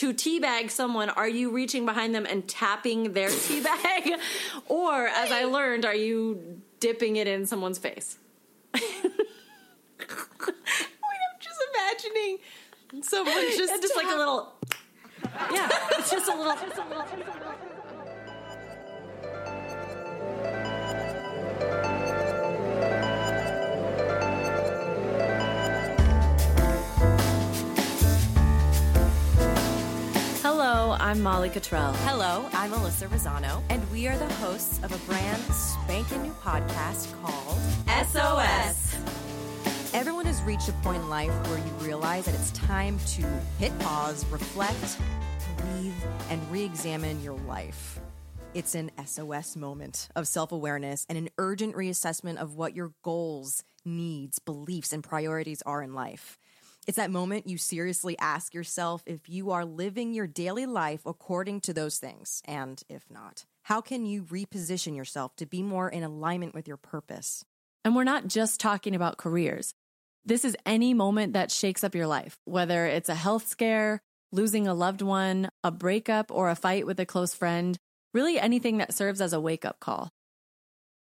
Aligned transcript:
to 0.00 0.14
teabag 0.14 0.70
someone, 0.70 1.10
are 1.10 1.28
you 1.28 1.50
reaching 1.50 1.84
behind 1.84 2.14
them 2.14 2.24
and 2.24 2.48
tapping 2.48 3.12
their 3.12 3.28
teabag? 3.44 4.18
or, 4.66 5.06
as 5.08 5.30
I 5.30 5.44
learned, 5.44 5.84
are 5.84 5.94
you 5.94 6.62
dipping 6.80 7.16
it 7.16 7.26
in 7.26 7.44
someone's 7.44 7.76
face? 7.76 8.16
Wait, 8.72 8.82
I'm 8.94 9.18
just 11.38 11.60
imagining 11.74 12.38
someone 13.02 13.34
just 13.58 13.82
just 13.82 13.94
like 13.94 14.06
a 14.06 14.16
little. 14.16 14.54
Yeah, 15.52 15.68
it's 15.92 16.10
just 16.10 16.30
a 16.30 16.34
little. 16.34 16.54
Just 16.66 16.78
a 16.78 16.88
little. 16.88 17.04
Hello, 17.04 17.79
I'm 31.10 31.22
Molly 31.22 31.50
Cottrell. 31.50 31.92
Hello, 32.04 32.48
I'm 32.52 32.70
Alyssa 32.70 33.08
Rosano, 33.08 33.64
and 33.68 33.90
we 33.90 34.06
are 34.06 34.16
the 34.16 34.32
hosts 34.34 34.78
of 34.84 34.92
a 34.92 35.10
brand 35.10 35.42
spanking 35.52 36.22
new 36.22 36.32
podcast 36.34 37.12
called 37.20 37.58
SOS. 38.06 38.96
Everyone 39.92 40.24
has 40.26 40.40
reached 40.42 40.68
a 40.68 40.72
point 40.84 41.02
in 41.02 41.08
life 41.08 41.32
where 41.48 41.58
you 41.58 41.72
realize 41.80 42.26
that 42.26 42.36
it's 42.36 42.52
time 42.52 42.96
to 43.08 43.22
hit 43.58 43.76
pause, 43.80 44.24
reflect, 44.26 44.98
breathe, 45.56 45.92
and 46.28 46.48
re 46.48 46.62
examine 46.62 47.20
your 47.24 47.36
life. 47.48 47.98
It's 48.54 48.76
an 48.76 48.92
SOS 49.04 49.56
moment 49.56 50.10
of 50.14 50.28
self 50.28 50.52
awareness 50.52 51.06
and 51.08 51.18
an 51.18 51.28
urgent 51.38 51.74
reassessment 51.74 52.36
of 52.36 52.54
what 52.54 52.76
your 52.76 52.92
goals, 53.02 53.64
needs, 53.84 54.38
beliefs, 54.38 54.92
and 54.92 55.02
priorities 55.02 55.60
are 55.62 55.82
in 55.82 55.92
life. 55.92 56.38
It's 56.90 56.96
that 56.96 57.12
moment 57.12 57.46
you 57.46 57.56
seriously 57.56 58.18
ask 58.18 58.52
yourself 58.52 59.04
if 59.06 59.28
you 59.28 59.52
are 59.52 59.64
living 59.64 60.12
your 60.12 60.26
daily 60.26 60.66
life 60.66 61.02
according 61.06 61.60
to 61.60 61.72
those 61.72 61.98
things, 61.98 62.42
and 62.46 62.82
if 62.88 63.04
not, 63.08 63.44
how 63.62 63.80
can 63.80 64.06
you 64.06 64.24
reposition 64.24 64.96
yourself 64.96 65.36
to 65.36 65.46
be 65.46 65.62
more 65.62 65.88
in 65.88 66.02
alignment 66.02 66.52
with 66.52 66.66
your 66.66 66.76
purpose? 66.76 67.44
And 67.84 67.94
we're 67.94 68.02
not 68.02 68.26
just 68.26 68.58
talking 68.58 68.96
about 68.96 69.18
careers. 69.18 69.72
This 70.24 70.44
is 70.44 70.56
any 70.66 70.92
moment 70.92 71.34
that 71.34 71.52
shakes 71.52 71.84
up 71.84 71.94
your 71.94 72.08
life, 72.08 72.36
whether 72.44 72.86
it's 72.86 73.08
a 73.08 73.14
health 73.14 73.46
scare, 73.46 74.02
losing 74.32 74.66
a 74.66 74.74
loved 74.74 75.00
one, 75.00 75.48
a 75.62 75.70
breakup, 75.70 76.32
or 76.32 76.50
a 76.50 76.56
fight 76.56 76.86
with 76.86 76.98
a 76.98 77.06
close 77.06 77.34
friend, 77.34 77.78
really 78.12 78.36
anything 78.36 78.78
that 78.78 78.94
serves 78.94 79.20
as 79.20 79.32
a 79.32 79.40
wake 79.40 79.64
up 79.64 79.78
call. 79.78 80.10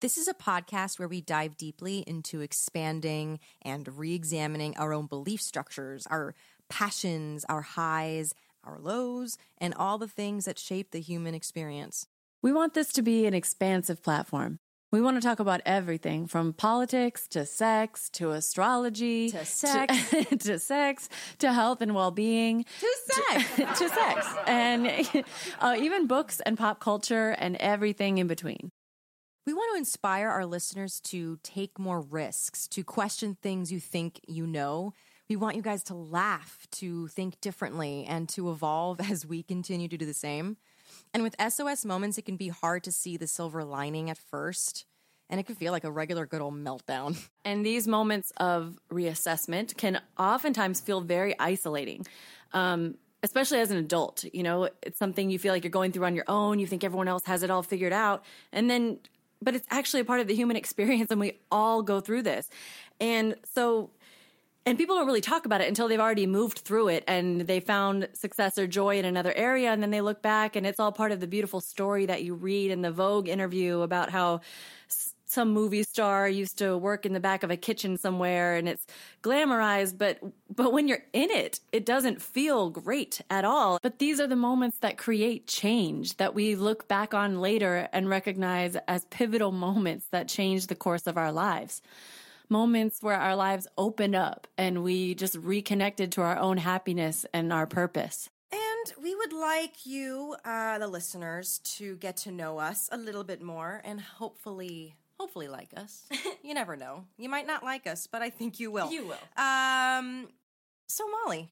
This 0.00 0.16
is 0.16 0.28
a 0.28 0.34
podcast 0.34 1.00
where 1.00 1.08
we 1.08 1.20
dive 1.20 1.56
deeply 1.56 2.04
into 2.06 2.40
expanding 2.40 3.40
and 3.62 3.98
re 3.98 4.14
examining 4.14 4.76
our 4.76 4.92
own 4.92 5.06
belief 5.06 5.42
structures, 5.42 6.06
our 6.06 6.36
passions, 6.68 7.44
our 7.48 7.62
highs, 7.62 8.32
our 8.62 8.78
lows, 8.78 9.38
and 9.58 9.74
all 9.74 9.98
the 9.98 10.06
things 10.06 10.44
that 10.44 10.56
shape 10.56 10.92
the 10.92 11.00
human 11.00 11.34
experience. 11.34 12.06
We 12.42 12.52
want 12.52 12.74
this 12.74 12.92
to 12.92 13.02
be 13.02 13.26
an 13.26 13.34
expansive 13.34 14.00
platform. 14.00 14.60
We 14.92 15.00
want 15.00 15.16
to 15.20 15.20
talk 15.20 15.40
about 15.40 15.62
everything 15.66 16.28
from 16.28 16.52
politics 16.52 17.26
to 17.28 17.44
sex 17.44 18.08
to 18.10 18.30
astrology 18.30 19.30
To 19.30 19.44
sex. 19.44 20.10
to, 20.10 20.24
to 20.38 20.58
sex 20.60 21.08
to 21.40 21.52
health 21.52 21.82
and 21.82 21.92
well-being 21.92 22.64
To 22.64 22.96
sex. 23.04 23.56
to 23.80 23.88
sex 23.88 24.26
and 24.46 25.24
uh, 25.60 25.76
even 25.76 26.06
books 26.06 26.40
and 26.46 26.56
pop 26.56 26.78
culture 26.78 27.30
and 27.30 27.56
everything 27.56 28.18
in 28.18 28.28
between. 28.28 28.70
We 29.48 29.54
want 29.54 29.72
to 29.72 29.78
inspire 29.78 30.28
our 30.28 30.44
listeners 30.44 31.00
to 31.04 31.38
take 31.42 31.78
more 31.78 32.02
risks, 32.02 32.68
to 32.68 32.84
question 32.84 33.34
things 33.40 33.72
you 33.72 33.80
think 33.80 34.20
you 34.28 34.46
know. 34.46 34.92
We 35.26 35.36
want 35.36 35.56
you 35.56 35.62
guys 35.62 35.82
to 35.84 35.94
laugh, 35.94 36.66
to 36.72 37.08
think 37.08 37.40
differently, 37.40 38.04
and 38.06 38.28
to 38.28 38.50
evolve 38.50 39.00
as 39.10 39.24
we 39.24 39.42
continue 39.42 39.88
to 39.88 39.96
do 39.96 40.04
the 40.04 40.12
same. 40.12 40.58
And 41.14 41.22
with 41.22 41.34
SOS 41.40 41.86
moments, 41.86 42.18
it 42.18 42.26
can 42.26 42.36
be 42.36 42.48
hard 42.48 42.84
to 42.84 42.92
see 42.92 43.16
the 43.16 43.26
silver 43.26 43.64
lining 43.64 44.10
at 44.10 44.18
first, 44.18 44.84
and 45.30 45.40
it 45.40 45.46
can 45.46 45.54
feel 45.54 45.72
like 45.72 45.84
a 45.84 45.90
regular 45.90 46.26
good 46.26 46.42
old 46.42 46.52
meltdown. 46.52 47.16
And 47.46 47.64
these 47.64 47.88
moments 47.88 48.30
of 48.36 48.78
reassessment 48.92 49.78
can 49.78 50.02
oftentimes 50.18 50.82
feel 50.82 51.00
very 51.00 51.34
isolating. 51.40 52.06
Um, 52.52 52.96
especially 53.22 53.60
as 53.60 53.70
an 53.70 53.78
adult, 53.78 54.24
you 54.32 54.42
know, 54.42 54.68
it's 54.82 54.98
something 54.98 55.30
you 55.30 55.38
feel 55.38 55.52
like 55.52 55.64
you're 55.64 55.70
going 55.70 55.92
through 55.92 56.04
on 56.04 56.14
your 56.14 56.26
own. 56.28 56.58
You 56.58 56.66
think 56.66 56.84
everyone 56.84 57.08
else 57.08 57.24
has 57.24 57.42
it 57.42 57.50
all 57.50 57.62
figured 57.62 57.94
out. 57.94 58.24
And 58.52 58.68
then, 58.68 58.98
but 59.40 59.54
it's 59.54 59.66
actually 59.70 60.00
a 60.00 60.04
part 60.04 60.20
of 60.20 60.26
the 60.26 60.34
human 60.34 60.56
experience 60.62 61.10
and 61.10 61.20
we 61.20 61.38
all 61.50 61.82
go 61.82 62.00
through 62.00 62.22
this. 62.22 62.48
And 63.00 63.36
so, 63.54 63.90
and 64.66 64.76
people 64.76 64.96
don't 64.96 65.06
really 65.06 65.20
talk 65.20 65.46
about 65.46 65.60
it 65.60 65.68
until 65.68 65.88
they've 65.88 66.00
already 66.00 66.26
moved 66.26 66.58
through 66.58 66.88
it 66.88 67.04
and 67.06 67.42
they 67.42 67.60
found 67.60 68.08
success 68.12 68.58
or 68.58 68.66
joy 68.66 68.98
in 68.98 69.04
another 69.04 69.32
area. 69.34 69.72
And 69.72 69.82
then 69.82 69.90
they 69.90 70.02
look 70.02 70.20
back 70.20 70.56
and 70.56 70.66
it's 70.66 70.78
all 70.78 70.92
part 70.92 71.12
of 71.12 71.20
the 71.20 71.26
beautiful 71.26 71.60
story 71.60 72.06
that 72.06 72.22
you 72.22 72.34
read 72.34 72.70
in 72.70 72.82
the 72.82 72.90
Vogue 72.90 73.28
interview 73.28 73.80
about 73.80 74.10
how 74.10 74.40
some 75.30 75.50
movie 75.52 75.82
star 75.82 76.28
used 76.28 76.58
to 76.58 76.76
work 76.76 77.06
in 77.06 77.12
the 77.12 77.20
back 77.20 77.42
of 77.42 77.50
a 77.50 77.56
kitchen 77.56 77.96
somewhere 77.96 78.56
and 78.56 78.68
it's 78.68 78.86
glamorized 79.22 79.98
but 79.98 80.18
but 80.54 80.72
when 80.72 80.88
you're 80.88 81.04
in 81.12 81.30
it 81.30 81.60
it 81.72 81.84
doesn't 81.84 82.20
feel 82.20 82.70
great 82.70 83.20
at 83.30 83.44
all. 83.44 83.78
But 83.82 83.98
these 83.98 84.20
are 84.20 84.26
the 84.26 84.36
moments 84.36 84.78
that 84.78 84.98
create 84.98 85.46
change 85.46 86.16
that 86.16 86.34
we 86.34 86.54
look 86.54 86.88
back 86.88 87.14
on 87.14 87.40
later 87.40 87.88
and 87.92 88.08
recognize 88.08 88.76
as 88.86 89.04
pivotal 89.06 89.52
moments 89.52 90.06
that 90.10 90.28
change 90.28 90.66
the 90.66 90.74
course 90.74 91.06
of 91.06 91.16
our 91.16 91.32
lives. 91.32 91.82
Moments 92.48 93.02
where 93.02 93.18
our 93.18 93.36
lives 93.36 93.66
opened 93.76 94.14
up 94.14 94.46
and 94.56 94.82
we 94.82 95.14
just 95.14 95.36
reconnected 95.36 96.12
to 96.12 96.22
our 96.22 96.38
own 96.38 96.56
happiness 96.56 97.26
and 97.34 97.52
our 97.52 97.66
purpose. 97.66 98.30
And 98.50 98.94
we 99.02 99.14
would 99.14 99.34
like 99.34 99.84
you, 99.84 100.36
uh, 100.44 100.78
the 100.78 100.88
listeners, 100.88 101.58
to 101.76 101.96
get 101.96 102.16
to 102.18 102.32
know 102.32 102.58
us 102.58 102.88
a 102.90 102.96
little 102.96 103.24
bit 103.24 103.42
more 103.42 103.82
and 103.84 104.00
hopefully, 104.00 104.94
hopefully 105.18 105.48
like 105.48 105.70
us. 105.76 106.06
you 106.42 106.54
never 106.54 106.76
know. 106.76 107.04
You 107.16 107.28
might 107.28 107.46
not 107.46 107.64
like 107.64 107.86
us, 107.86 108.06
but 108.06 108.22
I 108.22 108.30
think 108.30 108.60
you 108.60 108.70
will. 108.70 108.90
You 108.90 109.06
will. 109.06 109.42
Um, 109.42 110.28
so 110.88 111.04
Molly, 111.08 111.50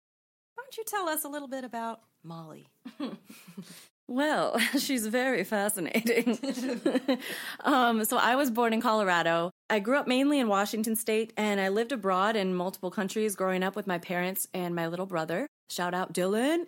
why 0.54 0.62
don't 0.62 0.76
you 0.76 0.84
tell 0.84 1.08
us 1.08 1.24
a 1.24 1.28
little 1.28 1.48
bit 1.48 1.64
about 1.64 2.00
Molly? 2.22 2.68
Well, 4.08 4.58
she's 4.78 5.06
very 5.06 5.42
fascinating. 5.44 6.38
um, 7.64 8.04
so 8.04 8.16
I 8.16 8.36
was 8.36 8.50
born 8.50 8.72
in 8.72 8.80
Colorado. 8.80 9.50
I 9.68 9.80
grew 9.80 9.98
up 9.98 10.06
mainly 10.06 10.38
in 10.38 10.48
Washington 10.48 10.94
State, 10.94 11.32
and 11.36 11.60
I 11.60 11.70
lived 11.70 11.92
abroad 11.92 12.36
in 12.36 12.54
multiple 12.54 12.90
countries 12.90 13.34
growing 13.34 13.64
up 13.64 13.74
with 13.74 13.86
my 13.86 13.98
parents 13.98 14.46
and 14.54 14.76
my 14.76 14.86
little 14.86 15.06
brother. 15.06 15.48
Shout 15.70 15.92
out 15.92 16.12
Dylan. 16.12 16.66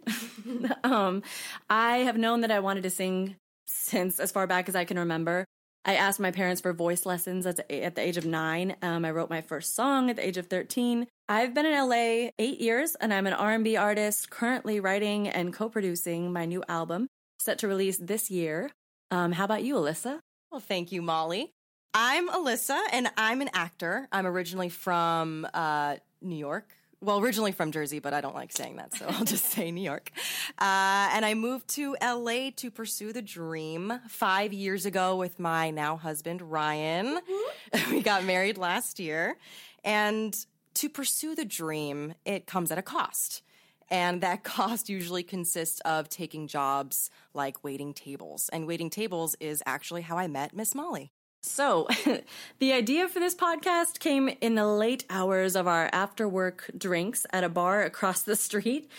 um, 0.84 1.22
I 1.70 1.98
have 1.98 2.18
known 2.18 2.40
that 2.40 2.50
I 2.50 2.58
wanted 2.58 2.82
to 2.82 2.90
sing 2.90 3.36
since 3.66 4.18
as 4.18 4.32
far 4.32 4.46
back 4.48 4.68
as 4.68 4.74
I 4.74 4.84
can 4.84 4.98
remember. 4.98 5.44
I 5.88 5.94
asked 5.94 6.20
my 6.20 6.30
parents 6.30 6.60
for 6.60 6.74
voice 6.74 7.06
lessons 7.06 7.46
at 7.46 7.56
the, 7.56 7.82
at 7.82 7.94
the 7.94 8.02
age 8.02 8.18
of 8.18 8.26
nine. 8.26 8.76
Um, 8.82 9.06
I 9.06 9.10
wrote 9.10 9.30
my 9.30 9.40
first 9.40 9.74
song 9.74 10.10
at 10.10 10.16
the 10.16 10.26
age 10.28 10.36
of 10.36 10.48
13. 10.48 11.06
I've 11.30 11.54
been 11.54 11.64
in 11.64 11.72
LA 11.72 12.28
eight 12.38 12.60
years, 12.60 12.94
and 12.96 13.10
I'm 13.10 13.26
an 13.26 13.32
R&B 13.32 13.74
artist 13.78 14.28
currently 14.28 14.80
writing 14.80 15.28
and 15.28 15.50
co-producing 15.50 16.30
my 16.30 16.44
new 16.44 16.62
album 16.68 17.08
set 17.38 17.60
to 17.60 17.68
release 17.68 17.96
this 17.96 18.30
year. 18.30 18.70
Um, 19.10 19.32
how 19.32 19.46
about 19.46 19.64
you, 19.64 19.76
Alyssa? 19.76 20.18
Well, 20.52 20.60
thank 20.60 20.92
you, 20.92 21.00
Molly. 21.00 21.52
I'm 21.94 22.28
Alyssa, 22.28 22.78
and 22.92 23.08
I'm 23.16 23.40
an 23.40 23.48
actor. 23.54 24.08
I'm 24.12 24.26
originally 24.26 24.68
from 24.68 25.48
uh, 25.54 25.96
New 26.20 26.36
York. 26.36 26.70
Well, 27.00 27.20
originally 27.20 27.52
from 27.52 27.70
Jersey, 27.70 28.00
but 28.00 28.12
I 28.12 28.20
don't 28.20 28.34
like 28.34 28.50
saying 28.50 28.76
that, 28.76 28.92
so 28.94 29.06
I'll 29.08 29.24
just 29.24 29.44
say 29.52 29.70
New 29.70 29.82
York. 29.82 30.10
Uh, 30.58 31.08
and 31.12 31.24
I 31.24 31.34
moved 31.34 31.68
to 31.70 31.96
LA 32.02 32.50
to 32.56 32.70
pursue 32.72 33.12
the 33.12 33.22
dream 33.22 34.00
five 34.08 34.52
years 34.52 34.84
ago 34.84 35.14
with 35.14 35.38
my 35.38 35.70
now 35.70 35.96
husband, 35.96 36.42
Ryan. 36.42 37.20
we 37.90 38.00
got 38.00 38.24
married 38.24 38.58
last 38.58 38.98
year. 38.98 39.36
And 39.84 40.36
to 40.74 40.88
pursue 40.88 41.36
the 41.36 41.44
dream, 41.44 42.14
it 42.24 42.46
comes 42.46 42.72
at 42.72 42.78
a 42.78 42.82
cost. 42.82 43.42
And 43.90 44.20
that 44.22 44.42
cost 44.44 44.88
usually 44.88 45.22
consists 45.22 45.80
of 45.80 46.08
taking 46.08 46.48
jobs 46.48 47.10
like 47.32 47.62
waiting 47.62 47.94
tables. 47.94 48.48
And 48.52 48.66
waiting 48.66 48.90
tables 48.90 49.36
is 49.38 49.62
actually 49.66 50.02
how 50.02 50.18
I 50.18 50.26
met 50.26 50.54
Miss 50.54 50.74
Molly. 50.74 51.12
So, 51.40 51.88
the 52.58 52.72
idea 52.72 53.08
for 53.08 53.20
this 53.20 53.34
podcast 53.34 54.00
came 54.00 54.28
in 54.40 54.54
the 54.54 54.66
late 54.66 55.04
hours 55.08 55.54
of 55.56 55.66
our 55.66 55.88
after 55.92 56.28
work 56.28 56.70
drinks 56.76 57.26
at 57.32 57.44
a 57.44 57.48
bar 57.48 57.82
across 57.82 58.22
the 58.22 58.36
street. 58.36 58.90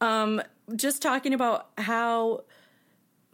Um, 0.00 0.42
just 0.74 1.00
talking 1.00 1.32
about 1.32 1.68
how 1.78 2.44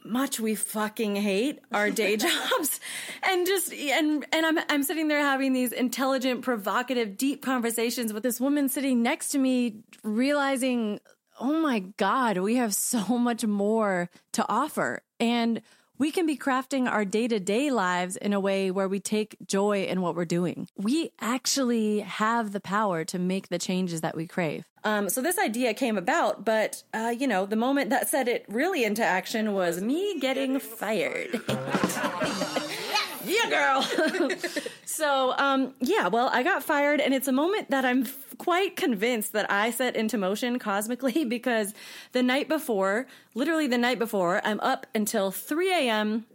much 0.04 0.40
we 0.40 0.54
fucking 0.54 1.16
hate 1.16 1.60
our 1.72 1.90
day 1.90 2.16
jobs 2.18 2.80
and 3.22 3.46
just 3.46 3.72
and 3.72 4.26
and 4.32 4.46
I'm 4.46 4.58
I'm 4.68 4.82
sitting 4.82 5.08
there 5.08 5.20
having 5.20 5.52
these 5.52 5.72
intelligent 5.72 6.42
provocative 6.42 7.16
deep 7.16 7.42
conversations 7.42 8.12
with 8.12 8.22
this 8.22 8.40
woman 8.40 8.68
sitting 8.68 9.02
next 9.02 9.28
to 9.30 9.38
me 9.38 9.76
realizing 10.02 10.98
oh 11.40 11.60
my 11.60 11.80
god 11.96 12.38
we 12.38 12.56
have 12.56 12.74
so 12.74 13.16
much 13.18 13.44
more 13.46 14.10
to 14.32 14.44
offer 14.48 15.02
and 15.20 15.62
we 16.02 16.10
can 16.10 16.26
be 16.26 16.36
crafting 16.36 16.90
our 16.90 17.04
day 17.04 17.28
to 17.28 17.38
day 17.38 17.70
lives 17.70 18.16
in 18.16 18.32
a 18.32 18.40
way 18.40 18.72
where 18.72 18.88
we 18.88 18.98
take 18.98 19.36
joy 19.46 19.84
in 19.84 20.00
what 20.00 20.16
we're 20.16 20.24
doing. 20.24 20.66
We 20.76 21.12
actually 21.20 22.00
have 22.00 22.50
the 22.50 22.58
power 22.58 23.04
to 23.04 23.20
make 23.20 23.50
the 23.50 23.58
changes 23.60 24.00
that 24.00 24.16
we 24.16 24.26
crave. 24.26 24.64
Um, 24.82 25.08
so 25.08 25.22
this 25.22 25.38
idea 25.38 25.74
came 25.74 25.96
about, 25.96 26.44
but 26.44 26.82
uh, 26.92 27.14
you 27.16 27.28
know, 27.28 27.46
the 27.46 27.54
moment 27.54 27.90
that 27.90 28.08
set 28.08 28.26
it 28.26 28.44
really 28.48 28.82
into 28.82 29.04
action 29.04 29.52
was 29.52 29.80
me 29.80 30.18
getting 30.18 30.58
fired. 30.58 31.40
yeah, 33.24 33.48
girl. 33.48 34.30
so, 34.84 35.34
um, 35.38 35.74
yeah, 35.80 36.08
well, 36.08 36.28
I 36.32 36.42
got 36.42 36.62
fired, 36.62 37.00
and 37.00 37.14
it's 37.14 37.28
a 37.28 37.32
moment 37.32 37.70
that 37.70 37.84
I'm 37.84 38.02
f- 38.02 38.34
quite 38.38 38.76
convinced 38.76 39.32
that 39.32 39.50
I 39.50 39.70
set 39.70 39.96
into 39.96 40.18
motion 40.18 40.58
cosmically 40.58 41.24
because 41.28 41.74
the 42.12 42.22
night 42.22 42.48
before, 42.48 43.06
literally 43.34 43.66
the 43.66 43.78
night 43.78 43.98
before, 43.98 44.40
I'm 44.44 44.60
up 44.60 44.86
until 44.94 45.30
3 45.30 45.72
a.m. 45.72 46.26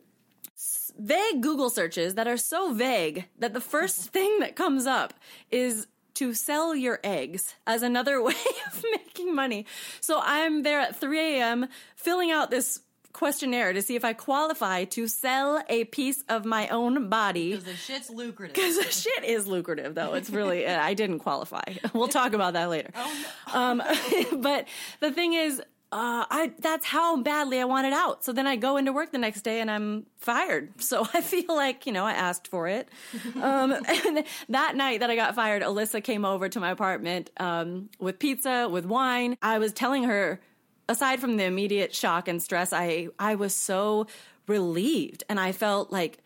Vague 0.97 1.41
Google 1.41 1.69
searches 1.69 2.15
that 2.15 2.27
are 2.27 2.37
so 2.37 2.73
vague 2.73 3.25
that 3.37 3.53
the 3.53 3.61
first 3.61 3.99
thing 4.13 4.39
that 4.39 4.55
comes 4.55 4.85
up 4.85 5.13
is 5.51 5.87
to 6.15 6.33
sell 6.33 6.75
your 6.75 6.99
eggs 7.03 7.53
as 7.67 7.83
another 7.83 8.21
way 8.23 8.33
of 8.65 8.83
making 8.91 9.35
money. 9.35 9.65
So 10.01 10.19
I'm 10.23 10.63
there 10.63 10.79
at 10.79 10.95
3 10.95 11.19
a.m. 11.19 11.67
filling 11.95 12.31
out 12.31 12.49
this 12.49 12.79
questionnaire 13.13 13.73
to 13.73 13.81
see 13.81 13.95
if 13.95 14.05
I 14.05 14.13
qualify 14.13 14.85
to 14.85 15.07
sell 15.07 15.63
a 15.69 15.85
piece 15.85 16.23
of 16.29 16.45
my 16.45 16.67
own 16.69 17.09
body. 17.09 17.51
Because 17.51 17.65
the 17.65 17.75
shit's 17.75 18.09
lucrative. 18.09 18.55
Because 18.55 18.77
the 18.77 18.91
shit 18.91 19.23
is 19.23 19.47
lucrative, 19.47 19.95
though. 19.95 20.13
It's 20.13 20.29
really, 20.29 20.67
I 20.67 20.93
didn't 20.93 21.19
qualify. 21.19 21.63
We'll 21.93 22.07
talk 22.07 22.33
about 22.33 22.53
that 22.53 22.69
later. 22.69 22.91
Oh, 22.95 23.25
no. 23.53 23.59
um, 23.59 23.83
but 24.41 24.67
the 24.99 25.11
thing 25.11 25.33
is, 25.33 25.61
uh, 25.89 26.25
I 26.29 26.51
that's 26.59 26.85
how 26.85 27.21
badly 27.21 27.61
I 27.61 27.63
wanted 27.63 27.93
out. 27.93 28.25
So 28.25 28.33
then 28.33 28.45
I 28.45 28.57
go 28.57 28.75
into 28.75 28.91
work 28.91 29.13
the 29.13 29.17
next 29.17 29.43
day 29.43 29.61
and 29.61 29.71
I'm 29.71 30.05
fired. 30.17 30.81
So 30.81 31.07
I 31.13 31.21
feel 31.21 31.55
like 31.55 31.85
you 31.85 31.93
know 31.93 32.03
I 32.03 32.11
asked 32.11 32.49
for 32.49 32.67
it. 32.67 32.89
um, 33.41 33.71
and 33.71 34.25
that 34.49 34.75
night 34.75 34.99
that 34.99 35.09
I 35.09 35.15
got 35.15 35.33
fired, 35.33 35.63
Alyssa 35.63 36.03
came 36.03 36.25
over 36.25 36.49
to 36.49 36.59
my 36.59 36.71
apartment 36.71 37.29
um, 37.37 37.89
with 37.99 38.19
pizza, 38.19 38.67
with 38.69 38.85
wine. 38.85 39.37
I 39.41 39.59
was 39.59 39.71
telling 39.71 40.03
her, 40.03 40.41
aside 40.89 41.19
from 41.19 41.37
the 41.37 41.43
immediate 41.43 41.93
shock 41.93 42.27
and 42.27 42.41
stress, 42.41 42.73
I 42.73 43.09
I 43.19 43.35
was 43.35 43.55
so 43.55 44.07
relieved 44.47 45.23
and 45.29 45.39
I 45.39 45.51
felt 45.51 45.91
like 45.91 46.19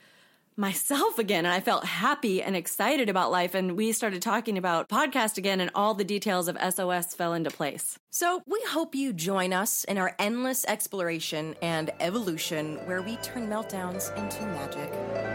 myself 0.57 1.17
again 1.17 1.45
and 1.45 1.53
I 1.53 1.59
felt 1.59 1.85
happy 1.85 2.43
and 2.43 2.55
excited 2.55 3.09
about 3.09 3.31
life 3.31 3.55
and 3.55 3.75
we 3.75 3.91
started 3.91 4.21
talking 4.21 4.57
about 4.57 4.89
podcast 4.89 5.37
again 5.37 5.61
and 5.61 5.71
all 5.73 5.93
the 5.93 6.03
details 6.03 6.47
of 6.47 6.57
SOS 6.73 7.15
fell 7.15 7.33
into 7.33 7.49
place. 7.49 7.97
So, 8.09 8.43
we 8.45 8.61
hope 8.67 8.93
you 8.93 9.13
join 9.13 9.53
us 9.53 9.85
in 9.85 9.97
our 9.97 10.13
endless 10.19 10.65
exploration 10.65 11.55
and 11.61 11.91
evolution 11.99 12.77
where 12.85 13.01
we 13.01 13.15
turn 13.17 13.47
meltdowns 13.47 14.15
into 14.17 14.41
magic. 14.43 15.30